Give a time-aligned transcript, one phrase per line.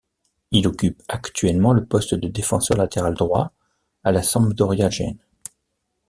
[0.49, 3.51] Il occupe actuellement le poste de défenseur latéral droit
[4.03, 5.19] à la Sampdoria Gênes.